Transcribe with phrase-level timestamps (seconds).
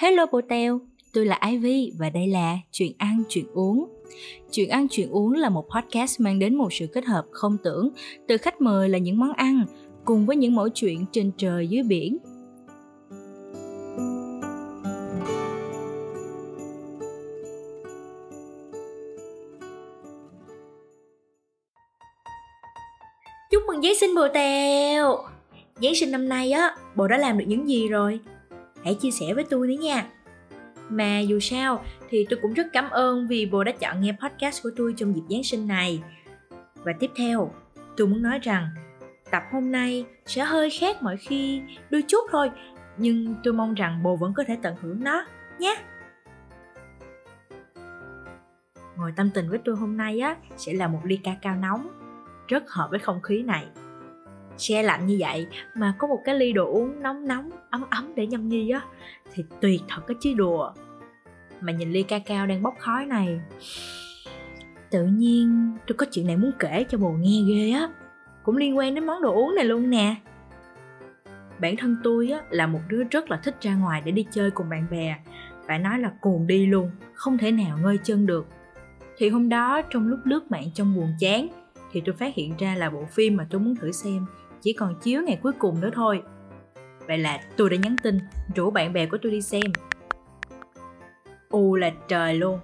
[0.00, 0.80] Hello Bồ teo,
[1.12, 3.88] tôi là Ivy và đây là Chuyện ăn chuyện uống.
[4.50, 7.90] Chuyện ăn chuyện uống là một podcast mang đến một sự kết hợp không tưởng
[8.28, 9.64] từ khách mời là những món ăn
[10.04, 12.18] cùng với những mẫu chuyện trên trời dưới biển.
[23.50, 25.16] Chúc mừng Giáng sinh bồ tèo
[25.82, 28.20] Giáng sinh năm nay á, bồ đã làm được những gì rồi?
[28.84, 30.06] Hãy chia sẻ với tôi nữa nha.
[30.88, 34.62] Mà dù sao thì tôi cũng rất cảm ơn vì bồ đã chọn nghe podcast
[34.62, 36.02] của tôi trong dịp Giáng sinh này.
[36.74, 37.50] Và tiếp theo,
[37.96, 38.68] tôi muốn nói rằng
[39.30, 42.50] tập hôm nay sẽ hơi khác mọi khi đôi chút thôi
[42.98, 45.24] Nhưng tôi mong rằng bồ vẫn có thể tận hưởng nó
[45.58, 45.76] nhé.
[48.96, 51.88] Ngồi tâm tình với tôi hôm nay á sẽ là một ly ca cao nóng
[52.48, 53.66] rất hợp với không khí này
[54.60, 58.12] che lạnh như vậy mà có một cái ly đồ uống nóng nóng, ấm ấm
[58.14, 58.80] để nhâm nhi á,
[59.32, 60.72] thì tuyệt thật cái chứ đùa.
[61.60, 63.40] Mà nhìn ly ca cao đang bốc khói này,
[64.90, 67.88] tự nhiên tôi có chuyện này muốn kể cho bồ nghe ghê á.
[68.42, 70.14] Cũng liên quan đến món đồ uống này luôn nè.
[71.60, 74.50] Bản thân tôi á là một đứa rất là thích ra ngoài để đi chơi
[74.50, 75.16] cùng bạn bè,
[75.66, 78.46] phải nói là cuồng đi luôn, không thể nào ngơi chân được.
[79.16, 81.48] Thì hôm đó trong lúc lướt mạng trong buồn chán,
[81.92, 84.26] thì tôi phát hiện ra là bộ phim mà tôi muốn thử xem
[84.60, 86.22] chỉ còn chiếu ngày cuối cùng nữa thôi.
[87.06, 88.18] Vậy là tôi đã nhắn tin,
[88.54, 89.72] rủ bạn bè của tôi đi xem.
[91.48, 92.60] U là trời luôn,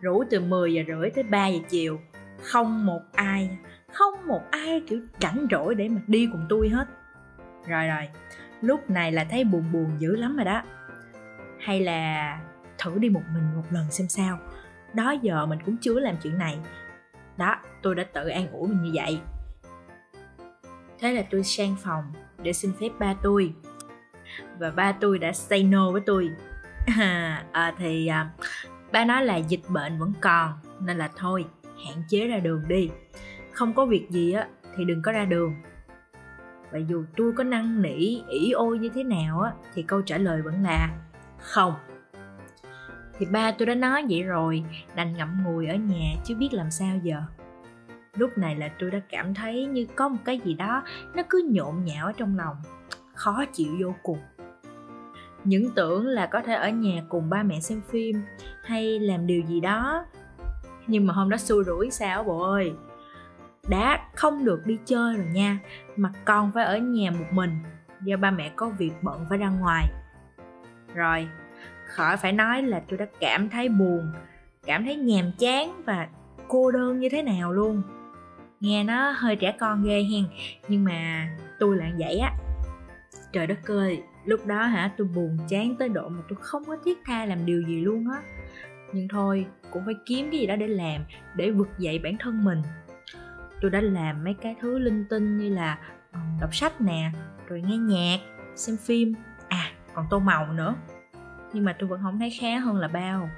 [0.00, 2.00] rủ từ 10 giờ rưỡi tới 3 giờ chiều.
[2.42, 3.58] Không một ai,
[3.92, 6.88] không một ai kiểu rảnh rỗi để mà đi cùng tôi hết.
[7.66, 8.08] Rồi rồi,
[8.60, 10.62] lúc này là thấy buồn buồn dữ lắm rồi đó.
[11.60, 12.40] Hay là
[12.78, 14.38] thử đi một mình một lần xem sao.
[14.94, 16.58] Đó giờ mình cũng chưa làm chuyện này.
[17.36, 19.20] Đó, tôi đã tự an ủi mình như vậy
[20.98, 22.04] thế là tôi sang phòng
[22.42, 23.52] để xin phép ba tôi.
[24.58, 26.30] Và ba tôi đã say no với tôi.
[26.86, 28.30] À, à, thì à,
[28.92, 31.44] ba nói là dịch bệnh vẫn còn nên là thôi
[31.86, 32.90] hạn chế ra đường đi.
[33.52, 35.54] Không có việc gì á thì đừng có ra đường.
[36.70, 40.18] Và dù tôi có năn nỉ ỉ ôi như thế nào á thì câu trả
[40.18, 40.90] lời vẫn là
[41.38, 41.74] không.
[43.18, 44.64] Thì ba tôi đã nói vậy rồi
[44.94, 47.22] đành ngậm ngùi ở nhà chứ biết làm sao giờ
[48.18, 50.82] lúc này là tôi đã cảm thấy như có một cái gì đó
[51.14, 52.56] nó cứ nhộn nhạo ở trong lòng,
[53.14, 54.18] khó chịu vô cùng.
[55.44, 58.22] Những tưởng là có thể ở nhà cùng ba mẹ xem phim
[58.64, 60.06] hay làm điều gì đó,
[60.86, 62.72] nhưng mà hôm đó xui rủi sao bộ ơi?
[63.68, 65.58] Đã không được đi chơi rồi nha,
[65.96, 67.50] mà con phải ở nhà một mình,
[68.02, 69.88] do ba mẹ có việc bận phải ra ngoài.
[70.94, 71.28] Rồi,
[71.86, 74.12] khỏi phải nói là tôi đã cảm thấy buồn,
[74.66, 76.08] cảm thấy nhàm chán và
[76.48, 77.82] cô đơn như thế nào luôn
[78.60, 80.24] nghe nó hơi trẻ con ghê hen
[80.68, 82.32] nhưng mà tôi là vậy á.
[83.32, 86.76] Trời đất ơi, lúc đó hả, tôi buồn chán tới độ mà tôi không có
[86.84, 88.22] thiết tha làm điều gì luôn á.
[88.92, 91.04] Nhưng thôi, cũng phải kiếm cái gì đó để làm,
[91.34, 92.62] để vực dậy bản thân mình.
[93.60, 95.78] Tôi đã làm mấy cái thứ linh tinh như là
[96.12, 97.10] ờ, đọc sách nè,
[97.46, 98.18] rồi nghe nhạc,
[98.56, 99.14] xem phim.
[99.48, 100.74] À còn tô màu nữa.
[101.52, 103.30] Nhưng mà tôi vẫn không thấy khá hơn là bao.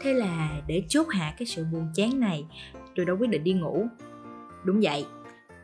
[0.00, 2.44] Thế là để chốt hạ cái sự buồn chán này
[2.96, 3.86] tôi đã quyết định đi ngủ.
[4.64, 5.06] Đúng vậy,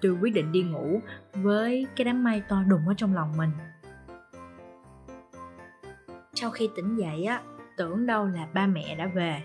[0.00, 1.00] tôi quyết định đi ngủ
[1.34, 3.50] với cái đám mây to đùng ở trong lòng mình.
[6.34, 7.42] Sau khi tỉnh dậy á,
[7.76, 9.42] tưởng đâu là ba mẹ đã về.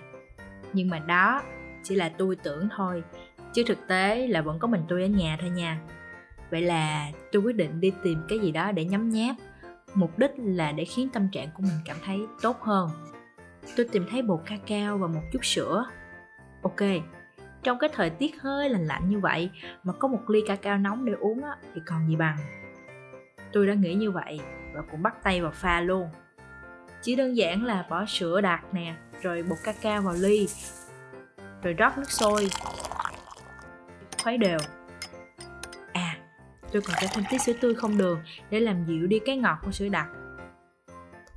[0.74, 1.42] Nhưng mà đó
[1.84, 3.04] chỉ là tôi tưởng thôi,
[3.54, 5.80] chứ thực tế là vẫn có mình tôi ở nhà thôi nha.
[6.52, 9.36] Vậy là tôi quyết định đi tìm cái gì đó để nhấm nháp.
[9.94, 12.90] Mục đích là để khiến tâm trạng của mình cảm thấy tốt hơn.
[13.78, 15.86] Tôi tìm thấy bột cacao và một chút sữa.
[16.62, 16.82] Ok
[17.64, 19.52] trong cái thời tiết hơi lạnh lạnh như vậy
[19.84, 22.38] mà có một ly cacao nóng để uống á, thì còn gì bằng.
[23.54, 24.40] Tôi đã nghĩ như vậy
[24.74, 26.10] và cũng bắt tay vào pha luôn.
[27.02, 30.48] Chỉ đơn giản là bỏ sữa đặc nè rồi bột cacao vào ly
[31.64, 32.50] rồi rót nước sôi.
[34.24, 34.60] Khuấy đều.
[35.94, 36.18] À
[36.72, 38.20] tôi còn cho thêm tí sữa tươi không đường
[38.50, 40.08] để làm dịu đi cái ngọt của sữa đặc.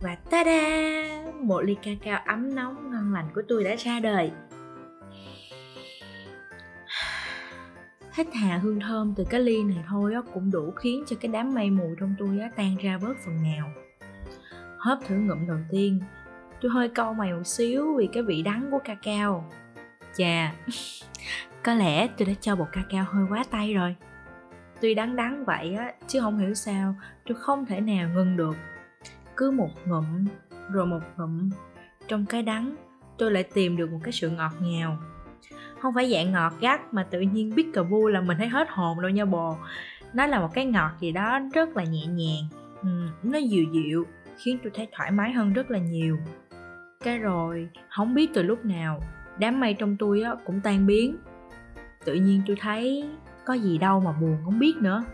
[0.00, 4.30] Và ta da một ly cacao ấm nóng ngon lành của tôi đã ra đời.
[8.16, 11.32] Hít hà hương thơm từ cái ly này thôi á, cũng đủ khiến cho cái
[11.32, 13.70] đám mây mù trong tôi á, tan ra bớt phần nào.
[14.78, 16.00] Hớp thử ngụm đầu tiên,
[16.60, 19.50] tôi hơi câu mày một xíu vì cái vị đắng của cacao
[20.16, 20.54] chà,
[21.62, 23.96] có lẽ tôi đã cho bột cacao hơi quá tay rồi.
[24.80, 26.94] Tuy đắng đắng vậy á, chứ không hiểu sao
[27.26, 28.56] tôi không thể nào ngừng được.
[29.36, 30.26] Cứ một ngụm,
[30.70, 31.50] rồi một ngụm,
[32.08, 32.76] trong cái đắng
[33.18, 34.98] tôi lại tìm được một cái sự ngọt ngào
[35.80, 38.68] không phải dạng ngọt gắt mà tự nhiên biết cà vu là mình thấy hết
[38.70, 39.56] hồn đâu nha bồ.
[40.14, 42.42] Nó là một cái ngọt gì đó rất là nhẹ nhàng
[42.82, 42.88] ừ,
[43.22, 44.06] nó dịu dịu
[44.38, 46.18] khiến tôi thấy thoải mái hơn rất là nhiều.
[47.04, 49.00] Cái rồi không biết từ lúc nào
[49.38, 51.16] đám mây trong tôi á, cũng tan biến.
[52.04, 53.08] Tự nhiên tôi thấy
[53.44, 55.04] có gì đâu mà buồn không biết nữa.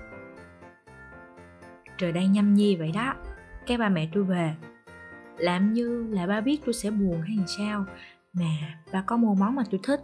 [1.98, 3.14] Trời đang nhâm nhi vậy đó
[3.66, 4.54] cái ba mẹ tôi về.
[5.38, 7.84] Làm như là ba biết tôi sẽ buồn hay sao
[8.32, 8.50] mà
[8.92, 10.00] ba có mua món mà tôi thích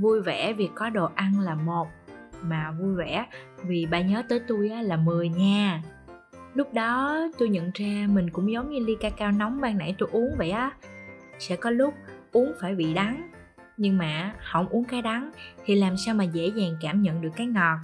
[0.00, 1.88] vui vẻ vì có đồ ăn là một,
[2.42, 3.26] mà vui vẻ
[3.62, 5.82] vì ba nhớ tới tôi là mười nha.
[6.54, 9.94] Lúc đó tôi nhận ra mình cũng giống như ly ca cao nóng ban nãy
[9.98, 10.72] tôi uống vậy á.
[11.38, 11.94] Sẽ có lúc
[12.32, 13.30] uống phải vị đắng,
[13.76, 15.30] nhưng mà không uống cái đắng
[15.64, 17.78] thì làm sao mà dễ dàng cảm nhận được cái ngọt.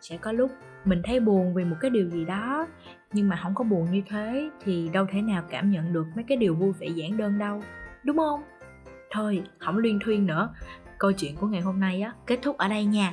[0.00, 0.50] Sẽ có lúc
[0.84, 2.66] mình thấy buồn vì một cái điều gì đó,
[3.12, 6.24] nhưng mà không có buồn như thế thì đâu thể nào cảm nhận được mấy
[6.28, 7.62] cái điều vui vẻ giản đơn đâu,
[8.04, 8.42] đúng không?
[9.10, 10.48] Thôi không liên thuyên nữa
[10.98, 13.12] câu chuyện của ngày hôm nay á, kết thúc ở đây nha.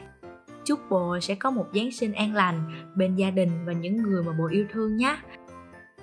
[0.66, 4.24] Chúc bồ sẽ có một giáng sinh an lành bên gia đình và những người
[4.24, 5.18] mà bồ yêu thương nhé.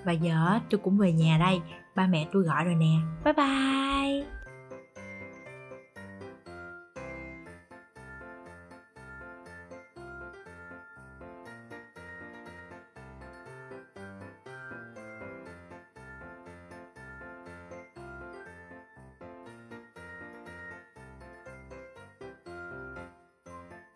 [0.03, 1.61] Và giờ tôi cũng về nhà đây,
[1.95, 2.95] ba mẹ tôi gọi rồi nè.
[3.23, 4.40] Bye bye.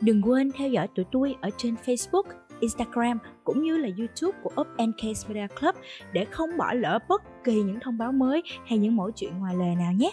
[0.05, 2.23] Đừng quên theo dõi tụi tôi ở trên Facebook,
[2.59, 5.75] Instagram cũng như là YouTube của Up and Case Media Club
[6.13, 9.55] để không bỏ lỡ bất kỳ những thông báo mới hay những mẫu chuyện ngoài
[9.55, 10.11] lề nào nhé.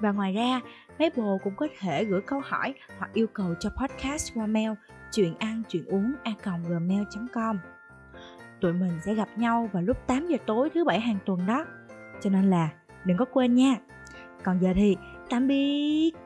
[0.00, 0.60] Và ngoài ra,
[0.98, 4.70] mấy bồ cũng có thể gửi câu hỏi hoặc yêu cầu cho podcast qua mail
[5.12, 7.58] chuyện ăn chuyện uống a gmail.com
[8.60, 11.64] Tụi mình sẽ gặp nhau vào lúc 8 giờ tối thứ bảy hàng tuần đó.
[12.20, 12.68] Cho nên là
[13.04, 13.76] đừng có quên nha.
[14.44, 14.96] Còn giờ thì
[15.30, 16.23] tạm biệt.